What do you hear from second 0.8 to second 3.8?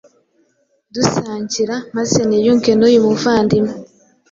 dusangira maze niyunge n’uyu muvandiwe